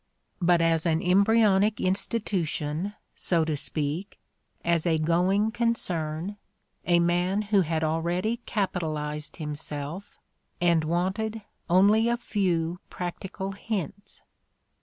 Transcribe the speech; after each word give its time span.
—^but 0.43 0.61
as 0.61 0.87
an 0.87 0.99
embryonic 0.99 1.79
institution, 1.79 2.95
so 3.13 3.45
to 3.45 3.55
speak, 3.55 4.17
as 4.65 4.83
a 4.83 4.97
"going 4.97 5.51
concern," 5.51 6.37
a 6.85 6.99
man 6.99 7.43
who 7.43 7.61
had 7.61 7.83
already 7.83 8.37
capitalized 8.47 9.35
himself 9.37 10.17
and 10.59 10.83
wanted 10.85 11.43
only 11.69 12.09
a 12.09 12.17
few 12.17 12.79
practical 12.89 13.51
hints. 13.51 14.23